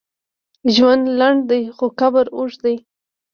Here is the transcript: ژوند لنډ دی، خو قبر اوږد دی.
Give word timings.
ژوند 0.75 1.03
لنډ 1.19 1.39
دی، 1.49 1.61
خو 1.75 1.85
قبر 1.99 2.25
اوږد 2.35 2.59
دی. 2.65 2.75